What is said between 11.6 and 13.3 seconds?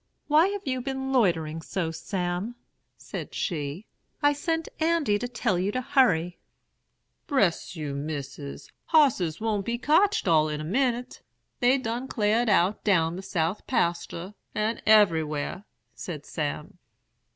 done clared out down to the